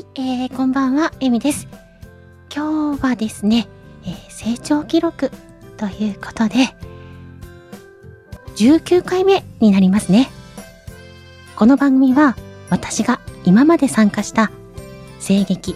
[0.00, 1.68] い、えー、こんばんは、えみです。
[2.54, 3.68] 今日はですね、
[4.04, 5.30] えー、成長記録
[5.76, 6.74] ということで、
[8.56, 10.30] 19回目になりますね。
[11.54, 12.34] この番組は
[12.70, 14.50] 私が今まで参加した
[15.20, 15.74] 声劇、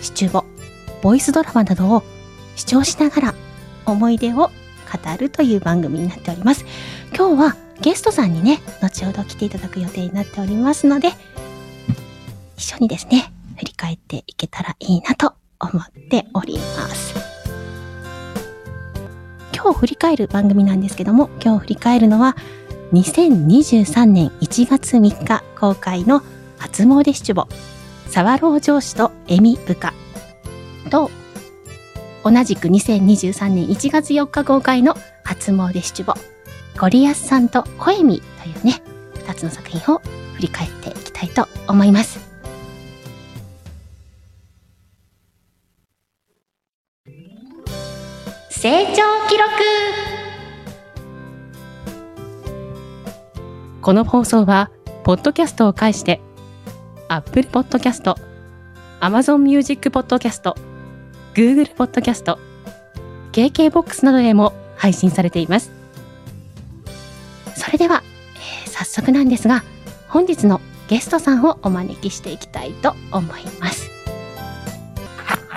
[0.00, 0.44] シチュボ、
[1.02, 2.02] ボイスドラマなどを
[2.56, 3.34] 視聴しながら
[3.86, 4.50] 思い出を語
[5.18, 6.64] るという番組になっております。
[7.16, 11.10] 今日はゲストさんにね、後ほど来ていただく予定になっておりますので、
[12.56, 13.32] 一緒にですね、
[13.90, 17.14] 振り返っていけたらいいなと思っております。
[19.52, 22.36] 今日振り返る番組なんですけども、今日振り返るのは、
[22.92, 26.22] 2023年1月3日公開の
[26.58, 27.48] 初詣七五、
[28.08, 29.92] 沢老上司と恵美部下
[30.90, 31.10] と、
[32.24, 36.14] 同じく2023年1月4日公開の初詣七五、
[36.78, 38.82] ゴリアスさんとコエミというね、
[39.14, 39.98] 二つの作品を
[40.34, 42.29] 振り返っていきたいと思います。
[48.60, 48.92] 成長
[49.26, 49.48] 記録
[53.80, 54.70] この放送は、
[55.02, 56.20] ポッドキャストを介して、
[57.08, 58.16] Apple Podcast、
[59.00, 60.52] Amazon Music Podcast、
[61.32, 62.36] Google Podcast、
[63.32, 65.72] KKBOX などでも配信されています。
[67.56, 68.02] それでは、
[68.34, 69.64] えー、早速なんですが、
[70.06, 73.88] 本日のゲストさんをお招きしていきたいと思います。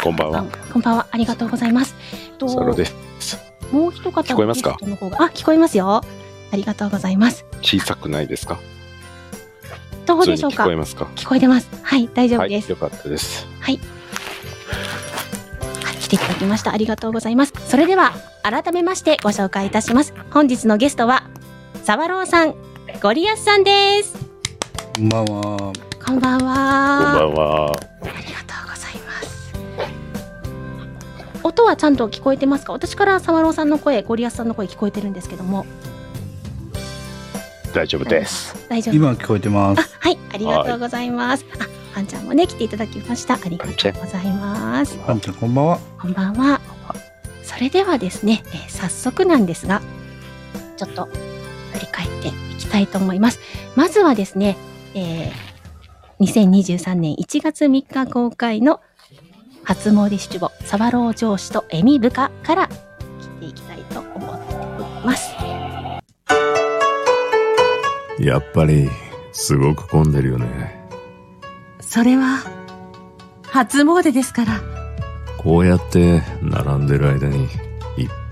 [0.01, 0.62] こんばんは。
[0.73, 1.07] こんばんは。
[1.11, 1.95] ありがとうございます。
[2.39, 3.38] ソロです。
[3.71, 4.75] もう一方聞こえますか？
[4.81, 4.85] あ、
[5.27, 6.02] 聞こえますよ。
[6.52, 7.45] ありがとうございます。
[7.61, 8.59] 小さくないですか？
[10.07, 10.63] どうでしょうか？
[10.63, 11.05] 聞こえますか？
[11.16, 11.69] 聞こえてます。
[11.83, 12.71] はい、大丈夫です。
[12.73, 13.47] はい、よかったです。
[13.59, 13.79] はい。
[16.01, 16.73] 来ていただきました。
[16.73, 17.53] ありがとうございます。
[17.67, 20.16] それでは、改めましてご紹介いたします。
[20.31, 21.29] 本日のゲストは、
[21.83, 22.55] 沢朗さん、
[22.99, 24.16] ゴリアスさんです。
[24.95, 25.73] こんばんは。
[26.03, 27.19] こんばんは。
[27.22, 27.72] こんばんは。
[31.53, 32.74] 音はちゃんと聞こえてますか？
[32.74, 35.66] 私から沢朗さんの声ゴリアスさんの声聞こえてるんですけども。
[37.74, 38.56] 大丈夫です。
[38.69, 38.96] 大丈夫。
[38.96, 39.96] 今聞こえてます。
[40.00, 40.18] はい。
[40.34, 41.46] ありがとうございます。
[41.59, 43.36] あパンちゃんもね来ていただきました。
[43.36, 44.97] ありがとうございます。
[45.06, 45.80] パンちゃんこんばんは。
[46.02, 46.59] こんばんは。
[47.44, 49.81] それではですね、えー、早速なんですが
[50.75, 51.06] ちょっと
[51.74, 53.40] 振り返っていきたいと思います。
[53.75, 54.58] まずはですね、
[54.96, 55.31] えー、
[56.20, 58.81] 2023年1月3日公開の
[59.63, 64.59] 「初詣七五、沢老上司と恵美部下から切っていきたいと思ってお
[65.00, 65.34] ります。
[68.19, 68.90] やっぱり、
[69.31, 70.88] すごく混んでるよね。
[71.79, 72.40] それは、
[73.44, 74.62] 初詣ですから。
[75.38, 77.50] こうやって並んでる間に、いっ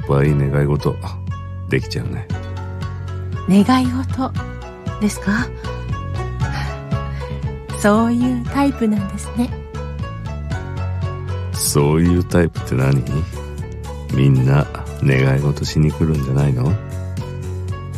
[0.07, 0.95] ぱい願い事、
[1.69, 2.27] できちゃうね。
[3.49, 4.31] 願い事
[4.99, 5.47] ですか？
[7.79, 9.49] そういうタイプなんですね。
[11.71, 13.01] そういうタイプって何？
[14.13, 14.67] みんな
[15.01, 16.65] 願い事しに来るんじゃないの？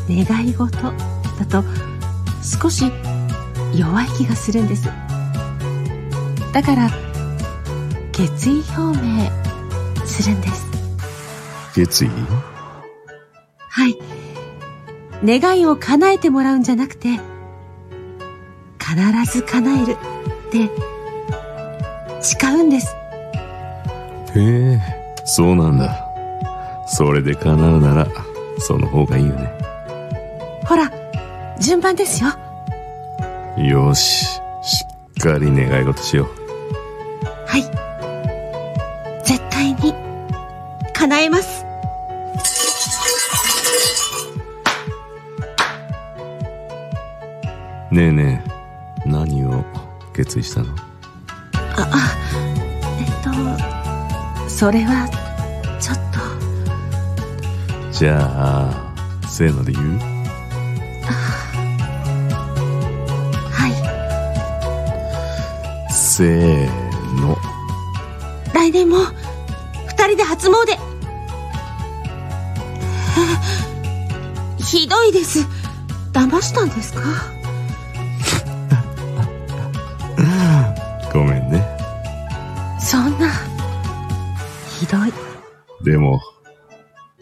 [0.07, 0.77] 願い事？
[0.77, 0.93] だ
[1.49, 1.63] と
[2.43, 2.91] 少し
[3.75, 4.85] 弱い気がするんです。
[6.53, 6.91] だから
[8.11, 9.31] 決意表明
[10.05, 10.67] するんです。
[11.73, 12.09] 決意？
[13.69, 13.97] はい。
[15.25, 17.19] 願いを叶えてもらうんじゃなくて
[18.77, 20.69] 必ず叶えるって
[22.21, 22.95] 誓うんです
[24.35, 24.79] へえ、
[25.25, 26.09] そうなんだ。
[26.87, 28.07] それで叶うなら、
[28.59, 29.51] その方がいいよね。
[30.65, 30.91] ほら、
[31.59, 32.29] 順番ですよ。
[33.57, 34.25] よし、
[34.63, 34.85] し
[35.19, 36.27] っかり願い事しよう。
[37.47, 37.63] はい。
[39.23, 39.93] 絶対に、
[40.93, 41.63] 叶えます。
[47.91, 48.43] ねえね
[49.05, 49.63] え、何を
[50.15, 50.69] 決意したの？
[51.53, 52.22] あ、あ、えっと、
[54.63, 55.09] それは
[55.77, 56.21] ちょっと。
[57.91, 58.93] じゃあ
[59.27, 59.99] せーので言う？
[63.51, 63.67] は
[65.89, 65.91] い。
[65.93, 66.69] せー
[67.19, 67.37] の。
[68.53, 68.99] 来年も
[69.85, 70.53] 二人で初詣。
[74.59, 75.45] ひどいです。
[76.13, 77.01] 騙したんですか？
[85.83, 86.21] でも、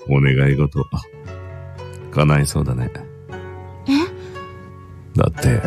[0.08, 0.86] お願い事、
[2.12, 2.92] 叶いそうだね。
[3.88, 3.92] え？
[5.18, 5.60] だって、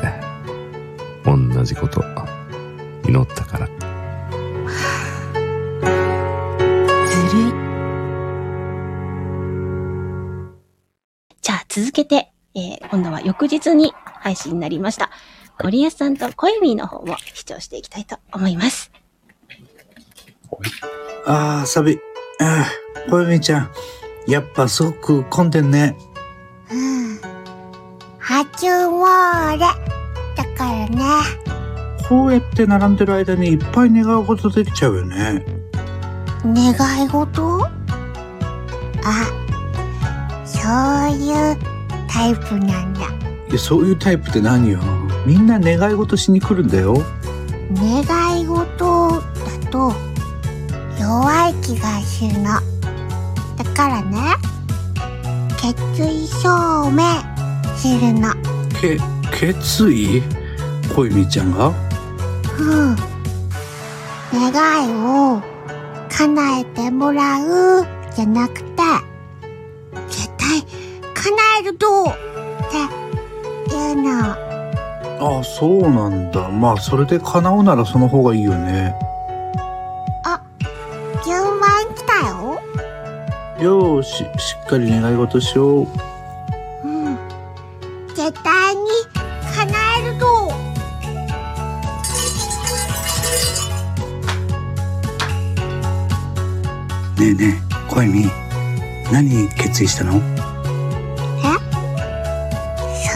[1.24, 2.04] 同じこと、
[3.04, 3.66] 祈ったから。
[3.66, 3.72] ず
[7.36, 7.52] るい。
[11.42, 15.10] じゃあ続けて、えー、今度は翌日に配信になりました。
[15.60, 18.92] ゴリアスさんとコエミーの方も視聴していきたいと思います。
[21.26, 21.98] あー、サビ。
[22.40, 23.70] あー、小みちゃん。
[24.26, 25.96] やっぱすごく混んでんね。
[26.70, 27.20] うん。
[28.18, 29.58] 初詣。
[29.58, 29.76] だ
[30.56, 31.04] からね。
[32.08, 35.44] こうやって並んでる間にいっぱい願うことできちゃうよね。
[36.44, 37.64] 願い事？
[39.04, 39.26] あ、
[40.44, 41.56] そういう
[42.08, 43.00] タイプなんだ。
[43.48, 44.80] いや、そういうタイプって何よ。
[45.24, 47.02] みんな願い事しに来るんだよ。
[47.76, 49.94] 願い事だと
[51.04, 52.44] 弱い気がするの。
[53.58, 54.18] だからね、
[55.60, 57.02] 決意表明
[57.76, 58.32] するの。
[58.80, 58.98] け、
[59.30, 60.22] 決意？
[60.94, 61.68] 小みちゃんが？
[62.58, 62.96] うん。
[64.32, 65.42] 願いを
[66.08, 67.86] 叶えてもらう
[68.16, 68.82] じゃなくて、
[70.08, 72.14] 絶対叶えるとっ
[73.68, 74.30] ていうの。
[74.30, 76.48] ああ、そうなんだ。
[76.48, 78.94] まあ、それで叶うならその方がいいよね。
[83.64, 85.86] よーし、しっかり願い事しよう。
[86.84, 87.16] うん。
[88.14, 88.82] 絶対に
[89.56, 90.52] 叶えると。
[97.18, 98.30] ねえねえ、小み。
[99.10, 100.12] 何決意したの？
[100.12, 100.20] そ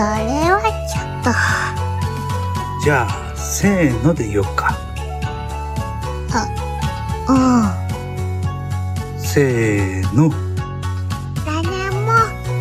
[0.03, 0.07] れ
[0.51, 1.31] はちょっと。
[2.85, 4.75] じゃあ、せーので言おうか。
[7.29, 9.19] うん。
[9.19, 10.31] せーの？
[11.47, 12.13] 誰も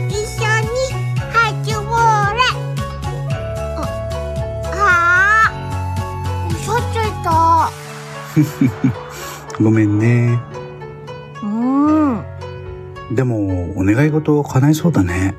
[0.08, 0.70] 一緒に
[1.34, 2.40] 始まれ
[3.74, 3.76] あ
[4.74, 7.28] あー嘘ついた
[9.64, 10.40] ごめんね。
[11.42, 12.24] うん
[13.12, 15.34] でも、お願い事を叶えそうだね。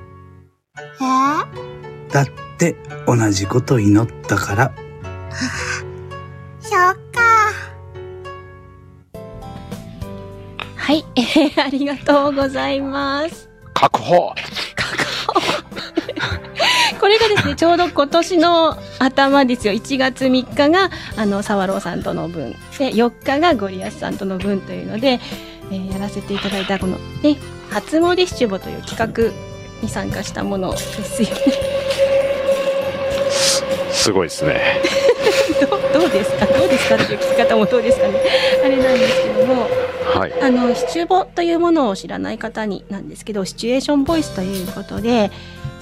[0.77, 2.13] え？
[2.13, 2.27] だっ
[2.57, 2.75] て、
[3.07, 4.73] 同じこと祈ったから。
[10.89, 13.51] はい、えー、ありがとうございます。
[13.75, 14.33] 確保
[16.99, 19.75] これがですね、ちょうど今年の頭ですよ。
[19.75, 20.89] 1月3日が、
[21.19, 22.53] あの、沢朗さんとの分。
[22.79, 25.21] で、4日がゴリアスさんとの分というので、
[25.71, 27.37] えーやらせていただいたこの、ね、
[27.69, 29.31] 初詣七五という企画
[29.83, 31.35] に参加したものですよね。
[33.93, 34.81] すごいですね。
[35.67, 36.47] どうですか？
[36.47, 36.95] どうですか？
[36.95, 38.15] っていう聞き方もどうですかね？
[38.65, 39.67] あれなんですけども、
[40.15, 40.33] はい。
[40.43, 45.31] あの、シチューボというものを知らない方になんですけど、シチュエーションボイスということで、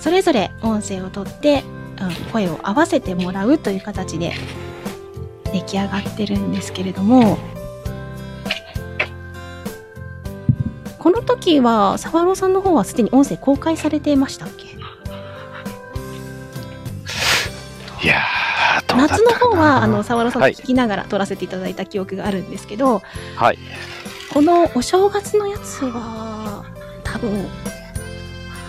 [0.00, 1.62] それぞれ音声をとって、
[2.00, 4.32] うん声を合わせてもらうという形で
[5.52, 7.38] 出来上がってるんですけれども、
[10.99, 14.66] この時は、沢朗さんの方はすでに音声公開されていましたっけ？
[18.96, 23.02] 夏の方は、あの、沢朗さんとはい聞きながら撮らせていただいた記憶があるんですけど、
[23.37, 23.58] はい。
[24.32, 26.64] このお正月のやつは、
[27.04, 27.46] 多分、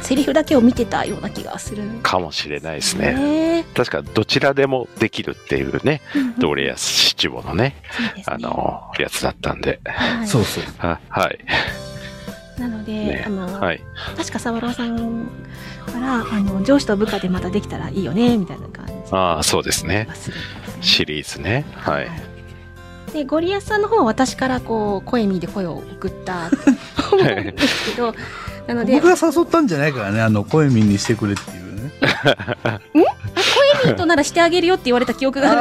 [0.01, 3.13] セリフだけを見てたような気がするかもしれないですすね。
[3.13, 3.65] ね。
[3.73, 6.83] 確かどちらでもできるっていうね、うんうんドレアス
[7.15, 7.75] 七五のね、
[8.15, 9.81] ねあの、やつだったんで。
[9.83, 10.63] はいそうそう。
[10.77, 11.39] ははい。
[12.57, 13.83] なので、ねあの、はい。
[14.15, 15.27] 確か沢朗さん
[15.85, 20.07] から、あの、上司と部下でまたできたらいいよね、みたいな感じああ、そうですね。
[20.81, 21.65] シリーズね。
[21.75, 22.09] はい。
[23.13, 28.13] で、ゴリアスさんの方は私からこう、声見で声を送ったと思うんですけど、
[28.67, 31.91] なので、僕が誘ったんじゃないからね、あの、声見にしてくれっていうね。
[33.83, 35.51] 声見とならしてあげるよって言われた記憶が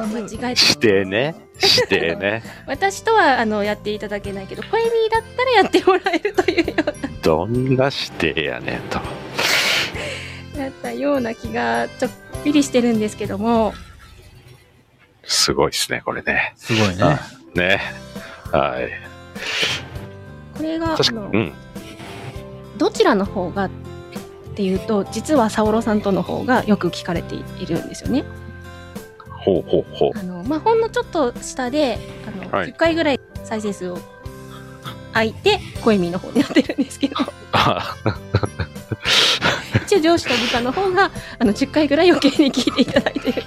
[0.02, 0.40] るんですよ。
[0.40, 1.34] 間違えてしてね。
[1.58, 2.42] してね。
[2.66, 9.00] 私とはあのやっていただけないけど、声見だったらやってもらえるというようどんなしてやねんと。
[10.58, 12.10] な、だったような気がちょっ
[12.44, 13.74] ぴりしてるんですけども、
[15.26, 16.52] すごいですね、これね。
[16.56, 17.20] すごいねあ。
[17.54, 17.80] ね。
[18.52, 18.90] はい。
[20.56, 21.52] これが、あの確かうん。
[22.76, 23.70] どちらの方がっ
[24.54, 28.24] ていうと、実はサオロさんとの方がよく聞かれているんですよね。
[29.44, 30.18] ほうほうほう。
[30.18, 33.98] あの、まあ、ほんのちょっと下で、あの、はい10回ぐらい再生数を
[35.12, 37.16] 空いて、声見の方になってるんですけど、
[37.52, 37.96] あ
[39.86, 43.42] 一応上司と部下の方が、あの、10回ぐらい余計に聞いていただいてる。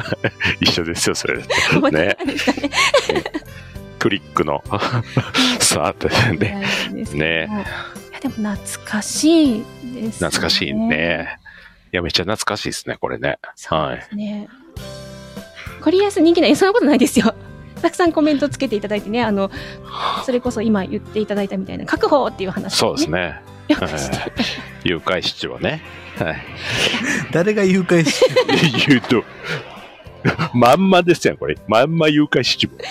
[0.60, 1.38] 一緒ですよ、それ。
[1.92, 2.70] ねたんですかね。
[3.98, 4.62] クリックの、
[5.60, 6.62] さーってね。
[7.12, 7.48] ね
[8.10, 10.74] いや、でも懐かしいです、懐かしい。
[10.74, 11.38] ね。
[11.92, 13.38] いや、めっちゃ懐かしいですね、これね。
[13.54, 14.48] そうですね。
[14.48, 14.63] コ
[15.90, 17.34] リアス人気ない、そんなことないですよ。
[17.80, 19.50] たくさんコメントつけていただいてね、あの、
[20.24, 23.10] それこそ今言っていただいたみたいな、確保っていう話、そうです。
[23.10, 23.40] ね。
[23.68, 24.32] よく知ってはい
[24.84, 25.82] 誘拐七はね。
[26.18, 26.36] はい。
[27.32, 28.24] 誰が誘拐し
[28.86, 29.24] ようと、
[30.54, 31.56] まんまですやん、これ。
[31.66, 32.76] まんま誘拐シチュボ。
[32.76, 32.84] ね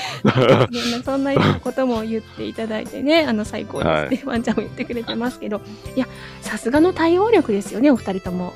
[1.04, 5.62] そんなことも言っていただいてね、あの最高ですって、ワンちゃんも言ってくれてますけど、
[5.96, 6.08] いや、
[6.42, 8.54] さすがの対応力ですよね、お二人とも。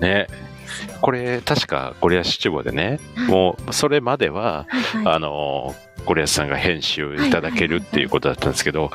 [0.00, 0.26] ね。
[1.00, 5.14] これ、確かゴリアスシチュボでね、はいもう、それまでは、はいはい。
[5.14, 8.90] あの、ゴリアスさんが編集いただけるっていうことだったんですけど、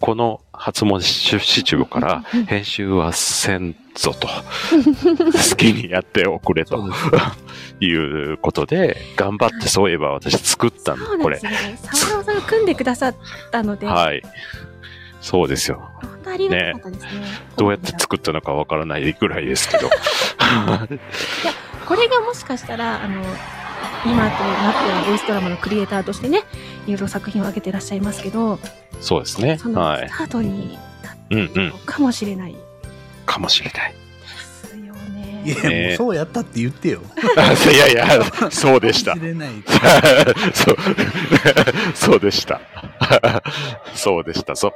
[0.00, 6.88] この初文七部からうん編集はせんぞと、好きにやっておくれと
[7.80, 11.38] いうことで、頑張ってそういえば私作ったんだ、これ。
[11.38, 11.52] 沢
[12.22, 13.16] 村さんが組んでくださっ
[13.50, 14.22] たので、はい。
[15.20, 15.90] そうですよ。
[16.00, 17.10] 本当ありがたかったですね。
[17.56, 19.90] どうやって作ったのかわからないぐらいですけど。
[21.86, 23.22] これがもしかしたら、あの、
[24.04, 24.38] 今となって
[24.90, 26.42] はボイスドラマのクリエイターとしてね、
[26.86, 28.58] いろいろ作品を上げてらっしゃいますけど、
[29.00, 29.58] そうですね。
[29.58, 30.08] そのはい。
[30.08, 31.52] スタートになっうんうん。
[31.52, 32.58] たのかもしれないで
[33.26, 33.94] かもしれない。
[34.62, 34.94] すよ
[35.44, 35.82] いね。
[35.82, 37.00] や、もうそうやったって言ってよ。
[37.72, 38.06] いやいや、
[38.50, 39.20] そうでした知。
[39.20, 39.50] れない。
[40.54, 40.76] そう、
[41.94, 42.60] そうでした。
[43.94, 44.72] そうでした、そう。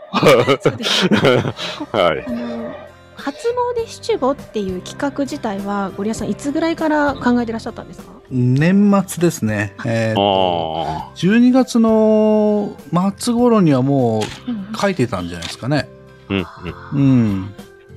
[0.63, 2.82] そうはい。
[3.23, 8.13] 初詣七五っていう企画自体はゴリアスさんいつぐらいから考えてらっしゃったんですか？
[8.31, 9.75] 年末ですね。
[9.85, 12.77] えーあ12月の
[13.19, 15.89] 末頃にはもう書いてたんじゃないですかね。
[16.29, 16.33] あ。
[16.33, 16.47] うん
[16.95, 17.01] うん。
[17.01, 17.03] う
[17.39, 17.55] ん。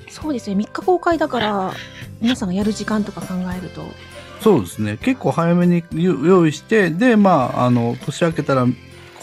[0.10, 1.74] そうですね3日公開だから
[2.22, 3.84] 皆さんがやる時間とか考えると
[4.42, 4.98] そうですね。
[5.02, 8.66] 結構早めによ用意して、で、まあ、あの、年明けたら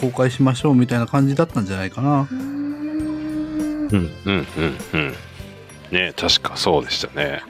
[0.01, 2.21] 公開しましょうみたいな感じだったんじゃないかな。
[2.21, 5.13] うーんうんうんうんうん。
[5.93, 7.41] ね確かそうでしたね。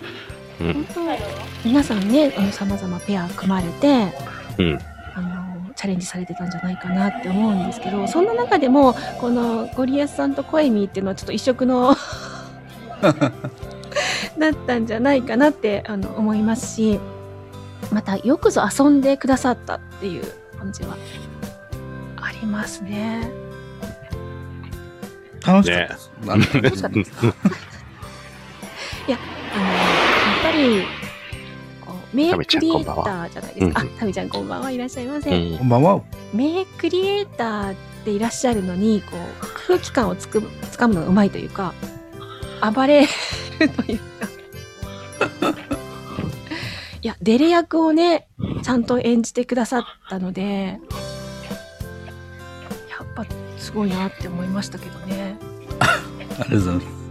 [0.62, 1.02] うん本当
[1.66, 4.14] 皆さんねさまざまペア組まれて、
[4.60, 4.80] うん
[5.16, 11.96] あのチャレンジされてたんじゃないかなって思うんですけどそんな中でもこのゴリアスさんとコエミーっていうのはちょっと異色の
[14.38, 17.00] だったんじゃないかなってあの思いますし
[17.92, 20.24] またよくぞ遊んでくださったっていう
[20.58, 20.96] 感じは
[22.18, 23.30] ありますね。
[25.46, 26.12] 楽しかったです。
[26.22, 26.48] あの楽
[26.78, 27.34] しかったですか
[29.08, 29.18] いや
[29.54, 29.80] あのや
[30.40, 30.84] っぱり
[31.82, 33.82] こう名クリエイターじゃないですか。
[33.82, 35.30] うんあタミちゃんこんばんはいらっしゃいませ。
[35.36, 36.02] うんこんばんは。
[36.34, 39.20] 名クリエイターでいらっしゃるのにこう
[39.68, 40.42] 空気感をつく
[40.72, 41.74] つかむのがうまいというか
[42.74, 43.08] 暴れる
[43.70, 44.04] というか
[47.02, 48.28] いやデレ役をね
[48.62, 50.80] ちゃんと演じてくださったので
[52.90, 53.26] やっぱ
[53.58, 55.38] すごいなって思いましたけどね
[55.80, 57.03] ありがとうございます。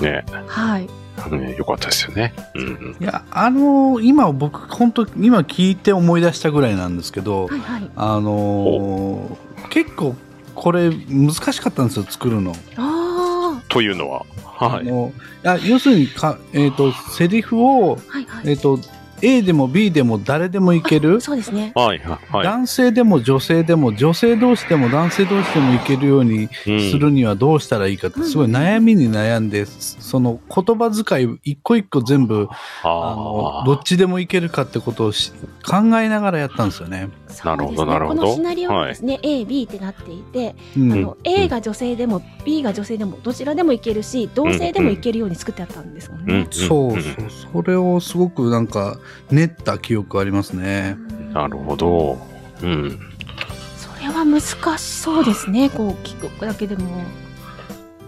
[0.00, 0.88] ねはい
[1.30, 2.32] ねよかったですよね。
[2.54, 2.96] うんうん。
[2.98, 10.16] いや、あの今僕、本当今聞いて思い出したぐらいなんですけど、はいはいあのー結構
[10.54, 12.54] これ難しかったんですよ、作るの。
[12.76, 14.88] あというのは、はい。
[14.88, 15.12] あの
[15.44, 18.78] いや要するにか、えっ、と、セリフを、あはいはいえっ、と、
[19.22, 21.20] A でも B でも誰でもいける？
[21.20, 21.72] そうですね。
[21.74, 22.36] はいはい。
[22.36, 32.48] は男性でも女性でも女性同士でも男性同士でもいけるようにするにはどうしたらいいかってすごい悩みに悩んでその言葉遣い一個一個全部
[32.82, 35.32] あのあどっちでもいけるかってことをし
[35.64, 37.08] 考えながらやったんですよね。
[37.44, 38.22] なるほどなるほど。
[38.22, 40.92] このシナリオはですね、A、B ってなっていて、うん。
[40.92, 46.26] あの A が女性でも B が女性でもどちらでもいけるし同性でもいけるように作ってあったんですもんうん。
[46.26, 46.48] ね。
[46.50, 47.24] そうそう。
[47.52, 48.98] それをすごくなんか
[49.30, 50.96] 練った記憶ありますね。
[51.32, 52.18] なるほど。
[52.62, 52.98] うん。
[53.76, 56.84] それは難しそうですねこう聞くだけでも。
[56.86, 57.04] ね。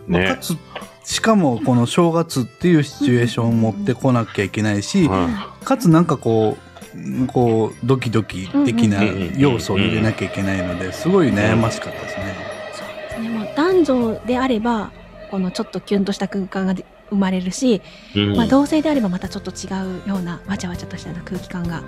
[0.06, 0.56] まあかつ
[1.04, 6.56] しかもこの正月っていうシチュエーションを持ってこなきゃいけないし、はいかつなんかこ
[6.94, 9.02] うこうドキドキ的な
[9.36, 12.36] 要素を入れなきゃいけないのですごい悩ましかったですね。
[12.72, 14.90] そうですねもう男女であれば
[15.30, 17.82] このちょっとキュンとした空間がで生まれるし、
[18.16, 19.68] うんまあ、同性であればまたちょっと違
[20.04, 21.82] うようなわちゃわちゃとしたような空気感が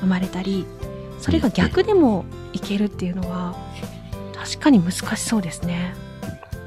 [0.00, 0.66] 生まれたり
[1.18, 3.54] それが逆でもいけるっていうのは
[4.34, 5.94] 確かに難しそうですね。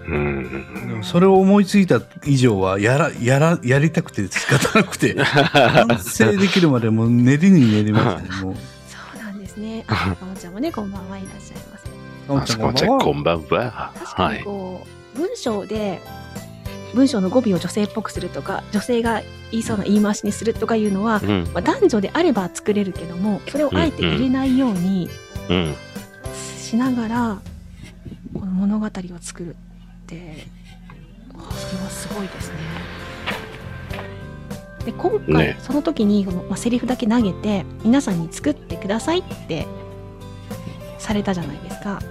[0.08, 0.88] うん。
[0.88, 8.30] でもそれを思いついた以上はやらやらやりたくて仕方なくて 完成できるまでもう練りに練りましたね。
[8.44, 8.56] もう
[8.88, 9.84] そうなんですね。
[9.88, 11.94] あ、かもちゃんもね、こんばんはいらっしゃいませ。
[12.28, 13.16] かおちゃんこんばんあちゃん、こは。
[13.16, 13.92] んばんは。
[13.96, 14.44] 確かにはい。
[14.44, 16.02] こう、文章で、
[16.94, 19.22] 文章の語尾を女性っぽくするとか、女性が
[19.52, 21.44] 言いそうな言い回しにするとかいうのは、うん。
[21.54, 25.10] まあ、男女であれば作れるけども、それをあえて入れないように
[25.50, 25.76] うん。
[26.58, 27.42] しながら、
[28.34, 28.90] この物語を
[29.22, 29.56] 作るっ
[30.08, 30.46] て、
[31.36, 32.56] あそれはすごいですね。
[34.86, 39.66] で今回、ねその時にこの、まあ、セリフだけ投げて皆さんに作ってくださいって
[40.98, 42.02] されたじゃないですか。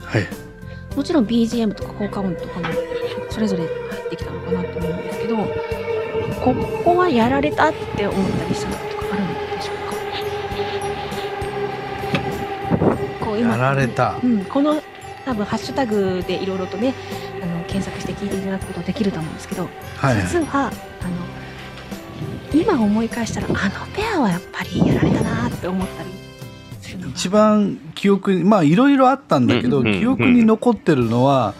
[0.00, 0.26] はい。
[0.96, 2.66] もちろん BGM とか効果音とかも
[3.30, 3.68] それぞれ
[4.44, 9.76] かなと思うんですけどここはやられたって思ったりしたこととかあるんでしょう
[13.20, 14.26] かこうやられたう。
[14.26, 14.82] ん、この
[15.24, 16.94] 多分ハッシュタグでいろいろとね
[17.42, 19.62] あの検索して聞いていただくことできると思うんですけど
[19.96, 20.22] はいはい。
[20.22, 20.72] 実はあの
[22.52, 23.58] 今思い返したらあの
[23.94, 26.14] ペアはやっぱりやられたなって思ったり
[27.14, 31.54] 一番記憶に、まあいろいろあったんだけど、記憶に残ってるのは、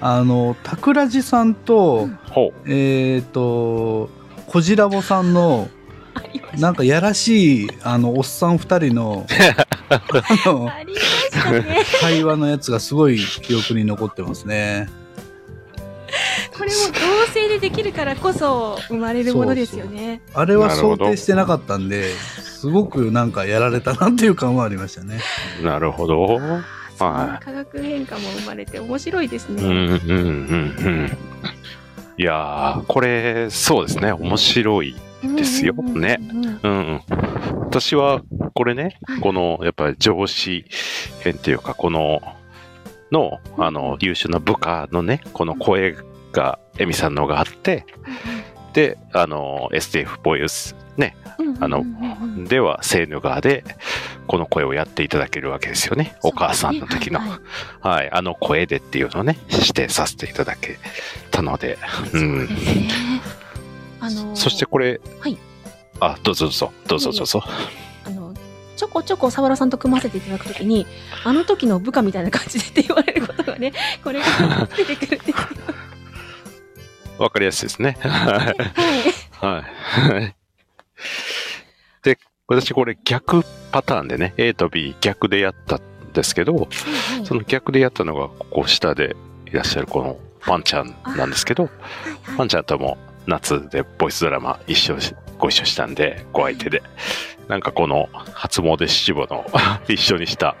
[0.00, 4.08] あの、桜地さんと、ほえっ、と、
[4.46, 5.68] こじらぼさんの、
[6.58, 9.26] なんかやらしい、あの、おっさん二人の、
[9.88, 10.02] あ
[10.46, 14.88] の、ありましたね会話のやつがすごい記憶に残ってますね。
[16.56, 16.76] これも
[17.26, 25.20] 同性でできるからこそ生まれるものですよねあれは想定してなかったんで、すごくなんかやられたなっていう感はありましたね。
[25.62, 25.64] う。
[25.64, 26.40] なるほど。
[27.00, 31.18] そういう化学変化も生まれて面白いですね、うんうんうんうん。
[32.18, 34.12] いやー、これ、そうですね。
[34.12, 34.94] 面白い。
[35.22, 36.18] ですよね
[36.62, 37.00] うん。
[37.64, 38.22] 私は、
[38.54, 40.64] これねはい、この、やっぱり上司
[41.22, 42.20] 編っていうか、この、
[43.10, 45.96] の、あの、優秀な部下のね、この声
[46.32, 47.84] が、エミさんのがあって、
[48.72, 51.16] で、あの、STF ボイス、ね、
[51.60, 51.84] あの
[52.44, 53.64] では、セーヌガーで、
[54.26, 56.16] この声をやっていただけるわけですよね。
[56.22, 57.20] お母さんの時の。
[57.20, 57.40] はいはい
[57.80, 60.78] はい、あの声でっていうのをね、指定させていただけ
[61.30, 61.78] たので、
[62.12, 62.48] うん。
[64.00, 65.38] あのそしてこれ、はい
[66.00, 67.42] あ、どうぞどうぞ、どうぞどうぞ。
[68.04, 68.34] あの
[68.76, 70.86] ちょこちょこ沢田さんと組ませていただくときに
[71.24, 74.26] あの時の部下みたいな感じでって言われることがね これが
[74.74, 75.36] 出てくるんですよ
[77.18, 77.98] わかりやすいですね。
[78.00, 79.46] はい。
[79.46, 80.39] はいはい。
[82.02, 83.42] で、私これ逆
[83.72, 86.66] パターンでね、A と B 逆でやったんですけど、はい
[87.24, 89.16] その逆でやったのが、ここ下で
[89.46, 91.68] いらっしゃるこのワンちゃんなんですけど、
[92.36, 96.82] ワンちゃんとも夏でボイスドラマ一緒し、ご一緒したんで、ご相手で。
[97.48, 99.44] なんかこの初詣七五の
[99.88, 100.54] 一緒にした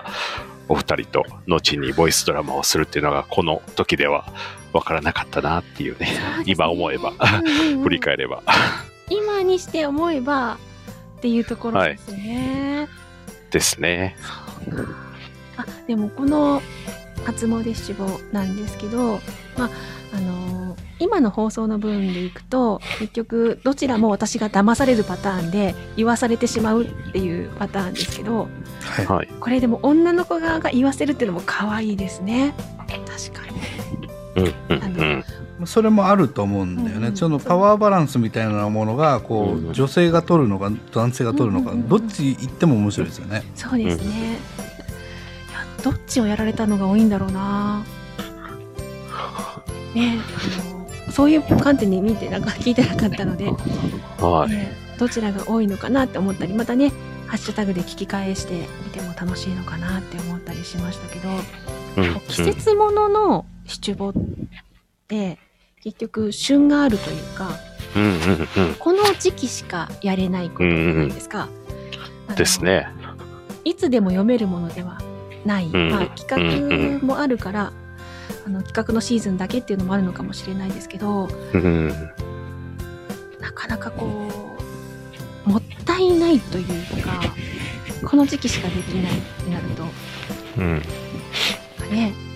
[0.68, 4.24] お二人と後にボイスドラマをするっていうのがこの時では
[4.72, 6.18] 分からなかったなっていうね、ね。
[6.46, 7.82] 今思えば、うんうんうん。
[7.84, 8.42] 振り返れば
[9.10, 10.58] 今にして思えば
[11.18, 12.88] っていうところですよね、
[13.50, 14.16] ですね。
[15.56, 16.62] あでもこの
[17.24, 19.20] 初詣七五なんですけど
[19.58, 19.70] まあ
[20.14, 28.48] あのー今の放送の分でいくと結局どちらも私が騙されるパターンで言わされてしまうっていうパターンですけど
[28.82, 29.06] はい。
[29.06, 29.28] はい。
[29.40, 32.54] これでも女の子側が言わせるっていうのも可愛いですね
[32.86, 33.60] 確かに
[34.36, 35.24] うんうんうん。
[35.66, 36.94] それもあると思うんだよね。
[36.96, 37.16] うんうん。
[37.16, 43.42] そのパワーバランスみたいなものが、こう女性が取るのか、男性が取るのか、うんどっち行っても面白いですよね。
[43.54, 44.32] そうですね、い
[45.52, 47.84] やどっちをやられたのが多いんだろうな。
[49.94, 53.46] ねあのそういう観点で見てなんか聞いてなかったので、
[54.20, 54.50] はい。
[54.50, 56.92] ねどちらが多いのかなって思ったりまたね
[57.26, 61.28] ハッシュタグで聞き返してみても楽しいのかなって思ったりしましたけど、
[62.28, 64.12] 季節ものの七五っ
[65.08, 65.38] て
[65.82, 67.50] 結局旬があるというか
[67.96, 68.74] うんうんうん。
[68.78, 71.48] この時期しかやれないことじゃないですか？
[72.28, 72.86] あのですね。
[73.64, 75.00] いつでも読めるものでは
[75.44, 77.72] ない、んまあ、企画もあるから、
[78.46, 81.88] あの企画のシーズンだけっていうのもあるのかもしれないですけどうん。
[83.40, 84.06] なかなかこ
[85.46, 87.20] うもったいないというか
[88.04, 89.84] この時期しかできないってなると
[90.58, 90.82] うん。
[91.90, 92.29] ねあ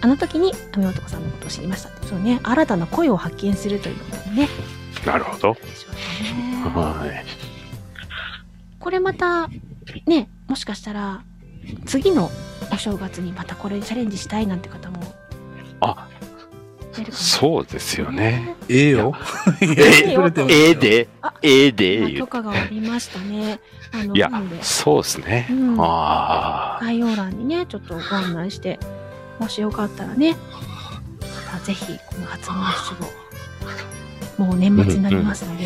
[0.00, 4.48] あの時に雨男さんのことを知りましたそうね新たな声を発見するということもね
[5.04, 5.48] なるほど。
[5.50, 7.24] はい。
[8.78, 9.48] これまた
[10.06, 11.22] ねもしかしたら
[11.86, 12.30] 次の
[12.72, 15.00] お正月にまたこれチャレンジしたいなんて方も
[15.80, 16.08] あ、
[17.12, 18.56] そうですよね。
[18.68, 19.14] ええよ。
[19.60, 22.14] ええであ、ええで。
[22.14, 23.60] 許可が下りましたね。
[23.92, 24.30] あのいや
[24.62, 25.54] そうですねう。
[25.54, 26.84] んああ。
[26.84, 28.78] 概要欄にねちょっとご案内して
[29.38, 30.36] もしよかったらね
[31.52, 32.96] またぜひこの初詣七
[34.38, 35.64] 五もう年末になりますので、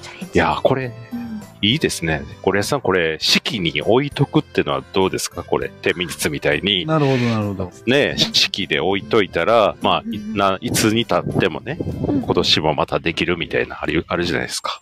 [0.00, 1.17] チャレンジいや、これ、うん
[1.60, 2.22] いいですね。
[2.42, 5.42] これさん、これ、式に置いとくってのはどうですか？
[5.42, 6.86] これ、天秤みたいに。
[6.86, 7.72] なるほど、なるほど。
[7.86, 14.80] ね、式で置いといたら、まあ、いないつに経ってもね、うん今年もまたできるみたいな、あるあるじゃないですか。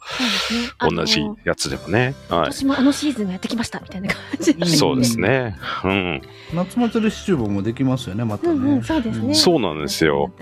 [0.81, 2.15] そうですね同じやつでもね。
[2.29, 4.69] は今年もあのシーズンがやってきましたみたいな感じでい。
[4.77, 5.57] そうですね。
[5.85, 6.23] うん。
[6.55, 8.53] 夏祭り七五もできますよね、またね。
[8.55, 9.35] うんうん、そうですね。
[9.35, 10.33] そうなんですよ。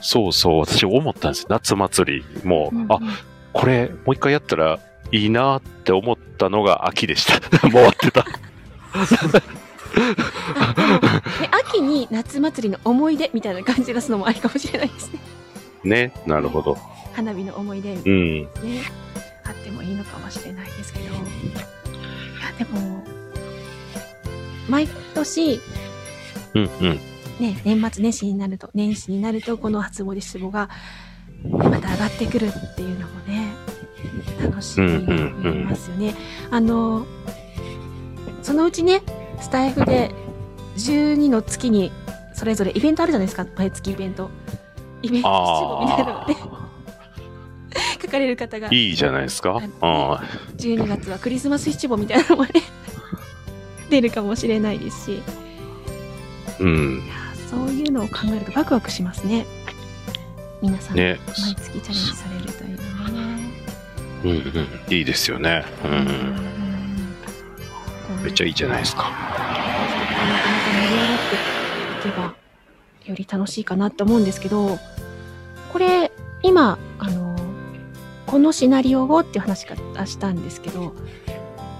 [0.00, 1.46] そうそう私思ったんですよ。
[1.50, 2.98] 夏祭りも、うんうんあ、
[3.52, 4.78] これ、もう一回やったら
[5.10, 7.34] いいなって思ったのが秋でした。
[7.68, 8.24] もう終わってた。
[11.50, 15.20] 秋に夏祭りの思い出みたいな感じで出すのもありかもしれないですね。
[15.84, 16.78] ね、なるほど。
[17.12, 18.48] 花火の思い出みたいうん。
[19.44, 21.06] あってもいいのかもしれないですけど。
[21.06, 21.20] いや、
[22.58, 23.04] でも、
[24.68, 25.60] 毎年、
[26.54, 27.00] うんうん。
[27.40, 30.70] ね、年末年始になると、年始になると、この初詣失望が、
[31.44, 33.21] また上がってくるっていうのもね、
[34.42, 36.14] 楽しみますよね。
[36.50, 37.06] あの、
[38.42, 39.02] そのうちね、
[39.40, 40.10] スタイフで
[40.76, 41.92] 12の月に
[42.34, 44.30] それぞれイベントあるじゃないですか、毎月イベント。
[45.02, 46.36] イベント七五みたいなのがね、
[48.02, 49.60] 書かれる方が、いいじゃないですか。
[49.80, 50.22] あ
[50.56, 52.50] 12月はクリスマス七五みたいなのもね、
[53.90, 55.22] 出るかもしれないですし、い
[56.60, 56.98] うん。
[57.06, 57.12] や
[57.50, 59.46] そういうのを考えるとワクワクしますね。
[60.62, 61.18] 皆さん、ね。
[61.26, 63.11] 毎月チャレンジされるというのはね。
[64.24, 64.94] うんうん。
[64.94, 65.64] いいですよね。
[65.84, 66.36] うん。
[68.22, 69.02] めっちゃいいじゃないですか。
[69.04, 69.14] なか
[70.26, 71.34] なか盛り上がって
[72.08, 72.22] いけば、
[73.06, 74.78] より楽しいかなって思うんですけど、
[75.72, 77.36] これ、今、あの、
[78.26, 80.94] このシナリオをっていう話がしたんですけど、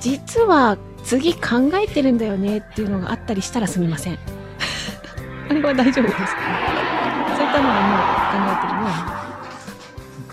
[0.00, 4.18] 実は次考えてるんだよねっていうのがあったりしたらすみません。
[5.48, 6.26] あれは大丈夫ですか？
[7.36, 8.00] そういったのはもう
[8.48, 9.21] 考えてるのは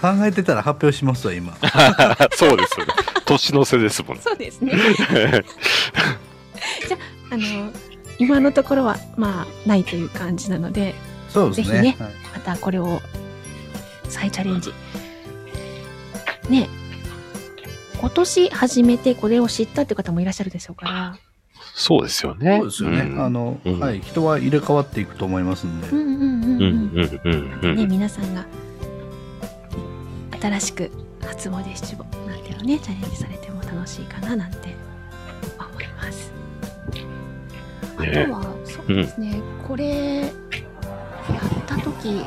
[0.01, 1.57] 考えてたら発表しますわ、今。
[2.35, 2.93] そうですよね。
[3.25, 4.23] 年の瀬ですもんね。
[4.23, 4.73] そうですね。
[7.31, 7.71] あの、
[8.17, 10.95] 今のところは、まあ、ないという感じなので、
[11.29, 11.81] そうですね。
[11.81, 13.01] ぜひねはいまたこれを
[14.07, 14.73] 再チャレンジ。
[16.49, 16.67] ね
[17.99, 21.17] 今年初めてこれを知ったっていう方もいらっしゃるでしょうから。
[21.75, 22.57] そうですよね。
[22.57, 23.01] そうですよね。
[23.01, 25.89] うんあの、うんはい、人は入れ替わっていくと思いますんで。
[25.89, 27.75] うんうんうんうんうんうんうん。
[27.75, 28.45] ね、皆さんが
[30.41, 34.75] 新しく初詣七五なんていうのをね、チャレンジされても楽しいかななんて
[35.59, 36.31] 思います。
[37.97, 40.31] あねとは、そうですね、これ、やっ
[41.67, 42.23] たとき、ま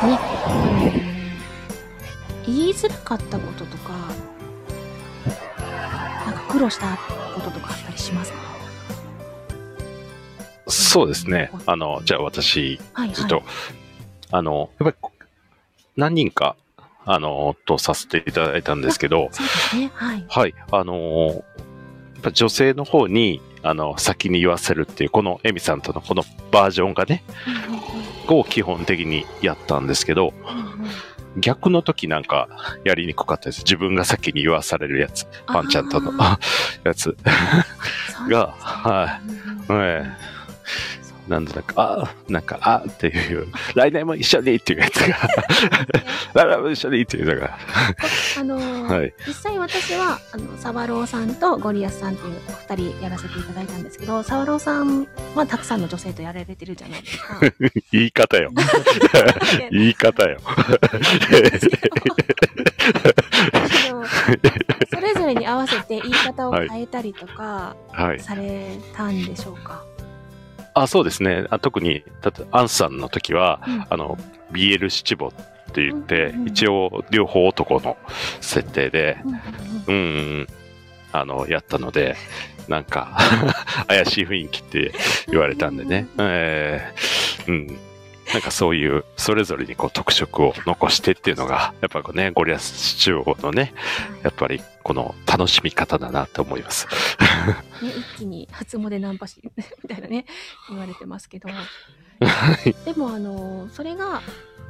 [0.00, 0.48] ずね、あ
[0.82, 0.90] の
[2.44, 3.92] 言いづらかったこととか、
[6.26, 6.98] なんか苦労した
[7.34, 8.38] こととかあったりしますか？
[10.68, 11.50] そうですね。
[11.66, 13.16] あの、じゃあ私、はい、はい。
[13.16, 13.42] ちょっと、
[14.32, 15.14] あの、やっぱり、
[15.96, 16.56] 何人か、
[17.06, 20.24] あの、とさせていただいたんですけど、 そうですね、はい。
[20.28, 21.44] はい、あの
[22.32, 27.22] 女性の方に、あの、先に言わせるっていう、このエミさんとのこのバージョンがね、
[28.28, 30.34] を基本的にやったんですけど、
[31.36, 32.48] 逆の時なんか
[32.84, 33.58] やりにくかったです。
[33.60, 36.40] 自分が先に言わされるやつ、パンちゃんとのあ
[36.82, 37.16] やつ。
[38.28, 39.20] が、は
[39.68, 40.35] い、ええ
[41.28, 45.16] なんでなんか、あなんか、あっていう、来年も一緒にっていうやつが、
[46.34, 47.58] 来年も一緒にっていうのが、
[48.38, 49.12] あのーはい。
[49.26, 57.40] 実際私は、あの、サワローさんとゴリアスさんっていうお二人やらせていただいたんですけど、サワローさんはたくさんの女性とやられてるじゃないですか。
[57.92, 58.50] 言い方よ。
[59.72, 60.38] 言い方よ。
[64.90, 68.20] それぞれに合わせて言い方を変えたりとかはい。
[68.20, 69.84] されたんでしょうか？
[70.76, 71.46] あ、そうですね。
[71.48, 74.18] あ特に、だって、アンさんの時は、うんあの、
[74.52, 75.32] BL 七五っ
[75.72, 77.96] て言って、うんうん一応、両方男の
[78.42, 79.16] 設定で、
[79.86, 79.98] うん、う
[80.42, 80.46] ん、
[81.12, 82.16] あの、やったので、
[82.68, 83.16] なんか、
[83.88, 84.92] 怪しい雰囲気って
[85.28, 86.08] 言われたんでね。
[86.18, 87.78] えーうん。
[88.32, 93.72] なんかそういう、それぞれにこう特色を残してっていうのが、やっぱこうね、ゴリアスシチューのね、
[94.22, 96.86] やっぱりこの楽しみ方だなと思います。
[97.82, 100.26] ね、一気に初詣ナンパしみたいなね
[100.68, 101.48] 言われてますけど。
[102.84, 104.22] でもあのそれが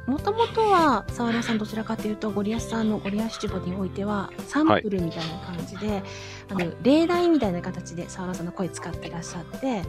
[0.05, 6.01] もともとは沢朗さんどちらかというとゴリアスさんのゴリアスシチュボにおいてはサンプルみたいな感じで、
[6.49, 9.83] あの例題みたいな形で沢朗さんの声使ってらっしゃって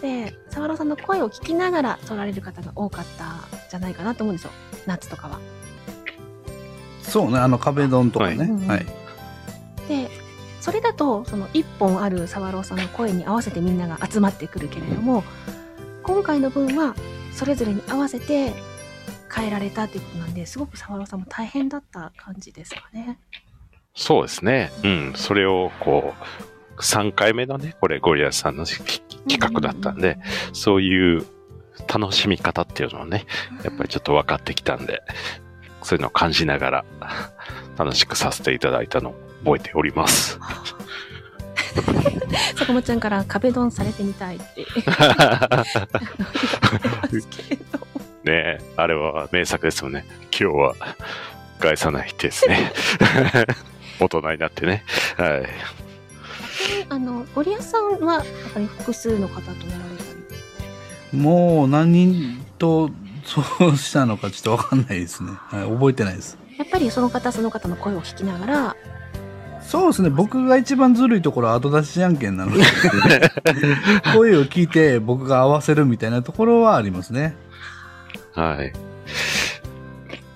[0.00, 3.38] で沢朗さんの声を聞きながら撮られる方が多かったん
[3.70, 4.52] じゃないかなと思うんですよ
[4.86, 5.40] 夏とかは。
[7.02, 8.36] そうね、あの壁ドンとかね。
[8.36, 8.86] はいはい。
[9.88, 10.10] で
[10.60, 15.22] それだとその1本ある沢朗さんの声に合わせてみんなが集まってくるけれども
[16.02, 16.96] 今回の分は
[17.32, 18.52] それぞれに合わせて
[19.32, 23.18] 変えられたということなんですごく沢朗さんも大変だった感じですかね。
[23.94, 24.70] そうですね。
[24.82, 25.12] うん。
[25.16, 29.02] それをこう、3回目のね、これゴリアスさんの企
[29.38, 30.18] 画だったんで、
[30.52, 31.26] そういう
[31.92, 33.26] 楽しみ方っていうのをね、
[33.62, 35.02] やっぱりちょっと分かってきたんで、
[35.82, 36.84] そういうのを感じながら
[37.76, 40.38] 楽しくさせていただいたのを覚えております。
[42.56, 44.64] 坂本ちゃんから壁ドンされてみたいって
[48.24, 50.06] ねえ、あれは名作ですよね。
[50.38, 50.74] 今日は
[51.60, 52.72] 返さないですね。
[54.00, 54.84] 大人になってね。
[55.16, 55.46] はい。
[56.88, 60.04] あの、ゴリアスさんは、やっぱり複数の方とやられた
[61.12, 61.18] り。
[61.18, 62.90] もう何人と
[63.24, 65.30] そうしたのかちょっとわかんないですね。
[65.32, 66.38] はい、覚えてないです。
[66.58, 68.76] やっぱりその方その方の声を聞きながら、
[69.66, 70.10] そうですね。
[70.10, 72.62] 僕が一番ずるいところは後出しじゃんけんなので、
[74.14, 77.36] 声を聞いて僕が合わせるみたいなところはありますね。
[78.32, 78.72] はい。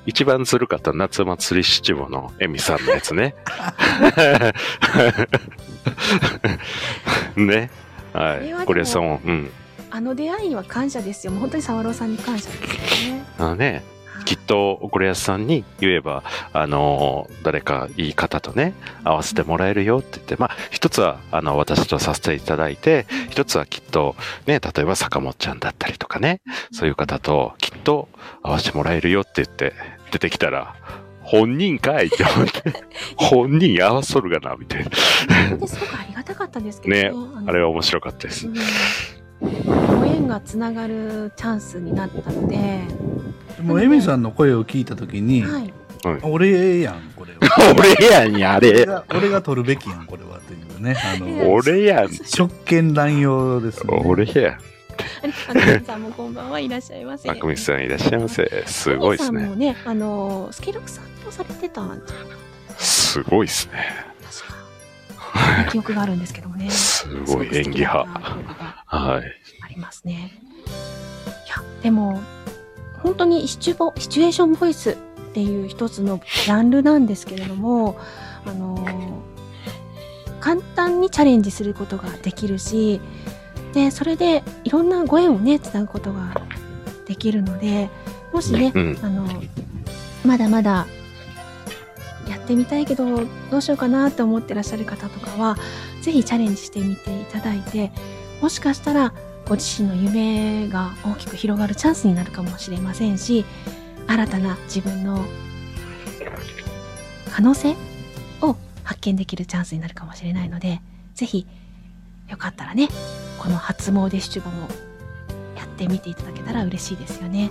[0.07, 3.35] 一番ずるかった夏祭り七五のエミさんのやつね。
[7.37, 7.71] ね。
[8.13, 8.53] はい。
[8.65, 9.51] ゴリアスさんも、うん。
[9.91, 11.33] あの出会いには感謝ですよ。
[11.33, 13.25] もう本当に沢朗さんに感謝ですよね。
[13.39, 13.83] あのね、
[14.31, 24.15] きっとゴリアスさんに言えば、あのー誰かいい方とね、合わせてもらえるよって言って、まあ、一つは、あの、私とさせていただいて、一つはきっと、
[24.47, 28.09] ね、例えば坂本ちゃんだったりとかね、そういう方ときっと
[28.43, 29.73] 合わせてもらえるよって言って、
[30.13, 30.77] 出てきたら、
[31.23, 32.63] 本人かいって思って、
[33.17, 34.91] 本人合わそるがな、みたいな。
[34.97, 37.11] すごくありがたかったですけどね。
[37.49, 38.47] あれは面白かったです。
[38.47, 38.55] うん
[39.41, 42.85] ご縁がつながるチャンスになったので、
[43.63, 45.73] もうエミさんの声を聞いたときに、はい。
[46.23, 47.75] 俺やん、これは。
[47.77, 48.87] 俺やんや、あれ。
[49.15, 50.41] 俺が取るべきやん、これは。
[50.41, 50.97] というね。
[50.97, 52.09] あの、 俺やん。
[52.09, 54.03] 職権乱用ですね。
[54.05, 54.59] 俺やん。
[55.49, 57.29] あの皆さんもこんばんはいらっしゃいませ。
[57.29, 58.65] マクミスさんいらっしゃいませ。
[58.67, 59.41] すごいですね。
[59.41, 64.10] さんもね、あの、スケロクさんとされてたんじゃすごいですね。
[65.71, 66.71] 記憶があるんですけどもね。
[66.71, 68.07] すごい演技派。
[68.87, 69.23] はい。
[69.63, 70.33] ありますね。
[71.47, 72.21] いや、でも、
[73.03, 74.97] 本当にシチュボ、シチュエーションボイスっ
[75.33, 77.99] ていう一つのジャンルなんですけれども、
[78.45, 79.23] あの
[80.41, 83.01] 簡単にチャレンジすることができるし、
[83.73, 86.35] で、それでいろんなご縁をね、つなぐことが
[87.07, 87.89] できるので、
[88.33, 88.99] もしね、うん。
[89.03, 89.27] あの、
[90.25, 90.87] まだまだ
[92.31, 95.57] やってみたいけど、どうしようかなって思ってらっしゃる方とかは、
[96.01, 97.91] ぜひチャレンジしてみていただいて、
[98.41, 99.13] もしかしたら
[99.49, 103.45] ご自身の夢が大きく広がるチャンスになるかもしれませんし、
[104.07, 105.25] 新たな自分の
[107.31, 107.77] 可能性
[108.41, 110.81] を発見できるチャンスになるかもしれないので、
[111.15, 111.47] ぜひ、
[112.29, 112.89] よかったらね、
[113.39, 114.69] この初詣七五も
[115.57, 117.51] やってみていただけたら嬉しいですよね。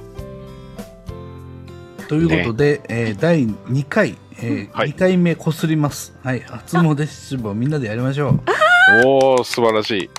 [2.09, 6.15] ということで、えー第2回、えーはい2回目こすります。
[6.23, 6.39] はい。
[6.39, 8.41] 初詣七五みんなでやりましょう。
[9.05, 10.09] おー、素晴らしい。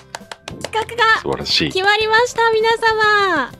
[0.63, 1.69] 企画が素晴らしい。
[1.69, 3.51] 決まりました皆様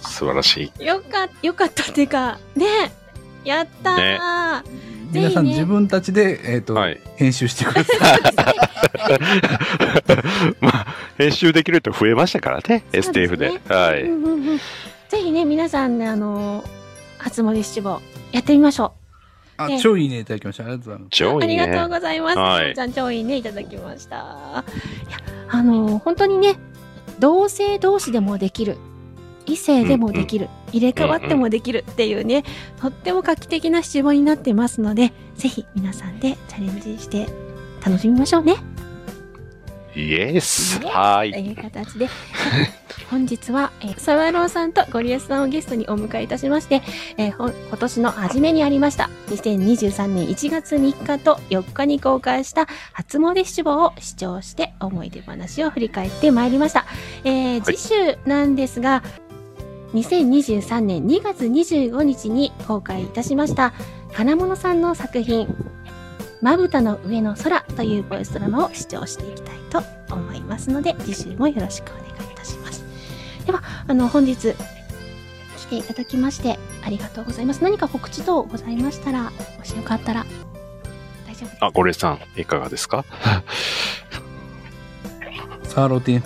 [0.00, 0.84] 素晴らしい。
[0.84, 2.90] よかよかったっていうかね
[3.44, 4.68] やったー、ぜ
[5.12, 6.98] 皆さんひね自分たちで、えっ、と、はい。
[7.16, 8.20] 編集してください。
[10.60, 10.86] まあ、
[11.18, 13.74] 編集できると増えましたからね、そうです STF ねで。
[13.74, 14.04] はい。
[14.04, 14.60] うんうんうん
[15.08, 16.64] ぜひね皆さんねあの
[17.18, 18.00] 初詣七五
[18.32, 18.94] やってみましょ
[19.58, 20.64] あね、超いいねいただきました。
[20.64, 21.24] ありがとうございます。
[21.24, 21.88] う、上位ありがとうね。
[21.88, 22.74] ございます、はい。
[22.74, 24.16] ちゃん超いいねいただきました。
[24.16, 26.56] いやあの本当にね
[27.18, 28.76] 同性同士でもできる
[29.46, 32.44] 異性でもできる、入れ替わってもできるっていうね、
[32.80, 37.26] とっても画期的な七五になってますのでぜひ皆さんでチャレンジして
[37.84, 38.56] 楽しみましょうね
[39.96, 40.78] イエス。
[40.80, 41.32] ねはい。
[41.32, 42.08] という形で、
[43.10, 46.82] 本日は、えー、サワローさんとゴリアスさんをゲストにお迎えいたしまして、
[47.16, 56.84] えー今年の初めにありました、2023年1月3日と4日に公開した初詣七五を視聴して思い出話を振り返ってまいりました。
[57.24, 59.02] えー次週なんですが、
[59.94, 63.72] 2023年2月25日に公開いたしました、
[64.12, 65.48] 金物さんの作品、
[66.42, 69.82] まぶたの上の空というボイスドラマを視聴していきたいと
[70.14, 72.84] 思いますので、次週もよろしくお願いいたします。
[73.46, 74.54] では、あの、本日、
[75.56, 77.62] 来ていただきまして、ありがとうございます。
[77.64, 79.30] 何か告知等ございましたら、も
[79.64, 80.24] しよかったら、
[81.26, 81.66] 大丈夫ですか？
[81.66, 83.04] あ、ゴレさん、いかがですか？
[85.64, 86.20] サーロティン。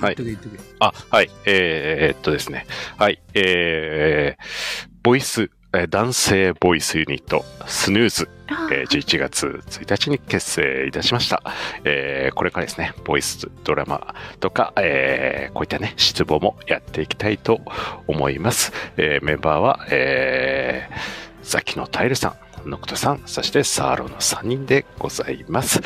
[0.00, 0.58] はい言っとけ言っとけ。
[0.80, 1.30] あ、はい。
[1.44, 2.66] えー、っとですね。
[2.98, 3.22] はい。
[3.34, 11.42] えー、ボイス、えー男性ボイスユニット、スヌーズ、あえー11月1日に結成いたしました。
[11.84, 17.60] えーこれからですね、ボイスドラマとか、えーこういったね、失望もやっていきたいと
[18.08, 18.72] 思います。
[18.96, 20.94] えーメンバーは、えー、
[21.48, 22.34] ザキのタイルさ
[22.66, 25.80] ん、ノクトさん、そしてサーロの3人でございます。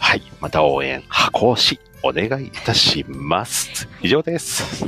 [0.00, 0.22] はい。
[0.40, 3.88] また応援、箱押し、お願いいたします。
[4.02, 4.84] 以上です。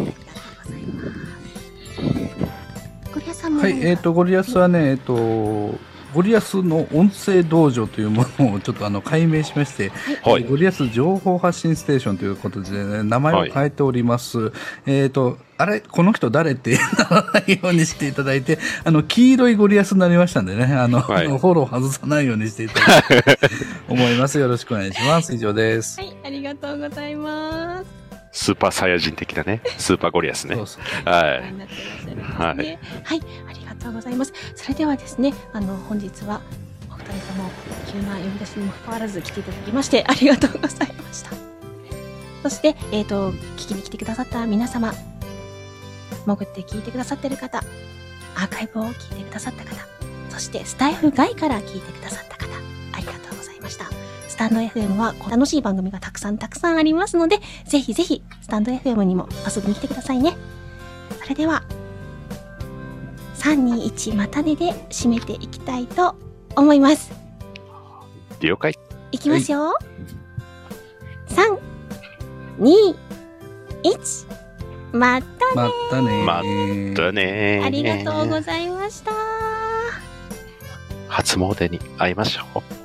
[3.49, 3.61] さんも。
[3.63, 5.79] はい、えっ、と、ゴリアスはね、えっ、と、
[6.15, 9.91] ゴリアスの音声道場というものをちょっとあの改名しまして、
[10.23, 14.53] はいゴリアス情報発信ステーションということで、ね、名前を変えております。
[14.87, 16.79] えっ、と、あれこの人誰って
[17.11, 23.39] ならないようにしていただいて、あの、黄色いゴリアスになりましたんでね、あの、はいフォロー外さないようにしていただいて、
[23.89, 24.39] 思います。
[24.39, 25.35] よろしくお願いします。
[25.35, 26.01] 以上です。
[26.01, 27.98] はい、ありがとうございます。
[28.39, 30.67] スーパーサイヤ人的なね、 スーパーゴリアスねそう。
[30.69, 31.11] そう。
[31.11, 31.43] はい。
[31.43, 34.33] はい、ありがとうございます。
[34.55, 36.41] それではですね、あの本日は
[36.89, 37.51] お二人とも
[37.93, 41.33] 急な呼び出しにもかかわらず来ていただきましてありがとうございました。
[42.45, 44.95] そしてえっ、と聞きに来てくださった皆様、
[46.25, 47.59] 潜って聞いてくださってる方、
[48.37, 49.85] アーカイブを聞いてくださった方、
[50.31, 52.38] そしてスタイフ外から聞いてくださった
[54.39, 60.37] タンド FM は楽しい番組がたくさんたくさんありますので、ぜひぜひスタンド FM にも遊びに来てくださいね。
[61.21, 61.65] それでは、
[63.35, 66.15] 321またねで締めていきたいと
[66.57, 67.13] 思います。
[68.41, 68.75] 了解。
[69.11, 69.77] いきますよ。
[71.29, 71.59] 3、
[72.61, 72.97] 2、
[73.83, 74.27] 1、
[74.93, 76.43] またまたねま
[76.95, 79.13] だねありがとうございました。
[81.09, 82.78] 初詣に会いましょう。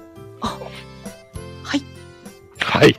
[2.74, 2.96] はい